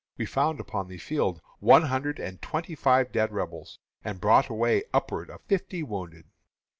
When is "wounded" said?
5.83-6.25